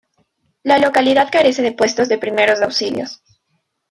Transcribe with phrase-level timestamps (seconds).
[0.63, 3.21] La localidad carece de puesto de primeros auxilios.